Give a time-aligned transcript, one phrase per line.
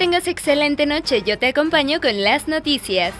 [0.00, 3.12] Tengas excelente noche, yo te acompaño con las noticias.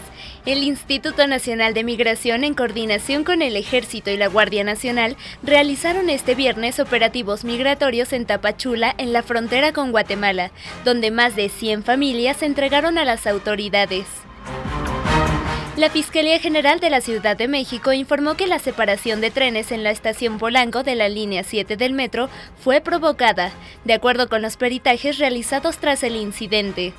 [0.47, 6.09] El Instituto Nacional de Migración, en coordinación con el Ejército y la Guardia Nacional, realizaron
[6.09, 10.49] este viernes operativos migratorios en Tapachula, en la frontera con Guatemala,
[10.83, 14.07] donde más de 100 familias se entregaron a las autoridades.
[15.81, 19.81] La Fiscalía General de la Ciudad de México informó que la separación de trenes en
[19.81, 22.29] la estación Polanco de la línea 7 del metro
[22.63, 23.51] fue provocada,
[23.83, 26.93] de acuerdo con los peritajes realizados tras el incidente.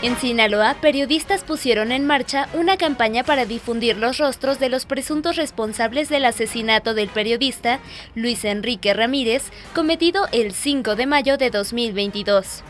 [0.00, 5.36] En Sinaloa, periodistas pusieron en marcha una campaña para difundir los rostros de los presuntos
[5.36, 7.80] responsables del asesinato del periodista
[8.14, 9.42] Luis Enrique Ramírez,
[9.74, 12.62] cometido el 5 de mayo de 2022.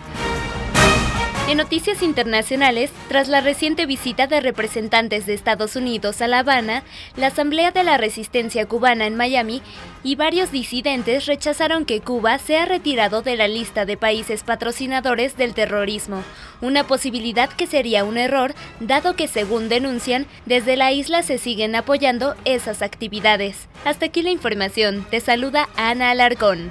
[1.51, 6.85] En noticias internacionales, tras la reciente visita de representantes de Estados Unidos a La Habana,
[7.17, 9.61] la Asamblea de la Resistencia Cubana en Miami
[10.05, 15.53] y varios disidentes rechazaron que Cuba sea retirado de la lista de países patrocinadores del
[15.53, 16.23] terrorismo,
[16.61, 21.75] una posibilidad que sería un error dado que, según denuncian, desde la isla se siguen
[21.75, 23.67] apoyando esas actividades.
[23.85, 25.05] Hasta aquí la información.
[25.11, 26.71] Te saluda Ana Alarcón.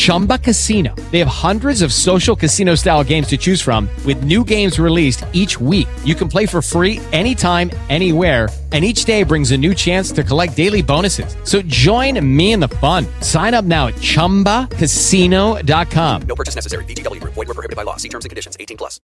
[0.00, 0.94] Chumba Casino.
[1.10, 5.26] They have hundreds of social casino style games to choose from, with new games released
[5.34, 5.88] each week.
[6.04, 10.22] You can play for free anytime, anywhere and each day brings a new chance to
[10.22, 11.36] collect daily bonuses.
[11.44, 13.06] So join me in the fun.
[13.20, 16.22] Sign up now at ChumbaCasino.com.
[16.22, 16.84] No purchase necessary.
[16.84, 17.34] VGW Group.
[17.34, 17.96] Void were prohibited by law.
[17.96, 18.56] See terms and conditions.
[18.60, 18.96] 18 plus.